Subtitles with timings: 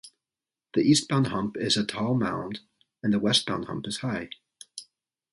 [0.73, 2.61] The eastbound hump is a -tall mound
[3.03, 4.31] and the westbound hump is high.